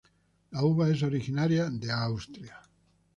[0.53, 2.59] La uva es originaria de Austria.